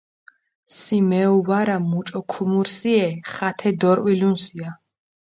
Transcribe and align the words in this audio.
სი 0.77 0.97
მეუ 1.09 1.35
ვარა, 1.47 1.77
მუჭო 1.89 2.21
ქუმურსიე, 2.31 3.07
ხათე 3.31 3.69
დორჸვილუნსია. 3.79 4.69